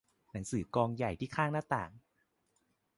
[0.31, 1.91] หนังสือกองใหญ่ที่ข้างหน้าต่าง